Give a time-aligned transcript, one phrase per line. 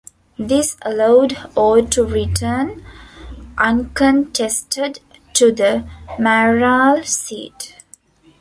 [0.39, 2.83] This allowed Orr to return
[3.55, 4.99] uncontested
[5.35, 7.75] to the mayoral seat.